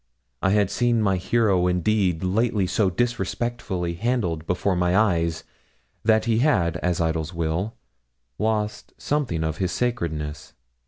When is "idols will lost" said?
6.99-8.93